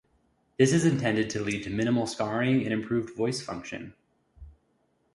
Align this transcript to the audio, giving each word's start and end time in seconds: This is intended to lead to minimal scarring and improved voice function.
This 0.57 0.73
is 0.73 0.83
intended 0.83 1.29
to 1.29 1.43
lead 1.43 1.63
to 1.65 1.69
minimal 1.69 2.07
scarring 2.07 2.63
and 2.63 2.73
improved 2.73 3.15
voice 3.15 3.39
function. 3.39 3.93